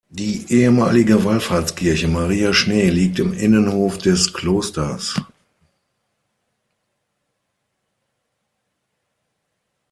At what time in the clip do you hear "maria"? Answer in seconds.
2.07-2.53